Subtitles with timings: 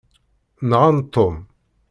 [0.69, 1.35] Nɣan Tom.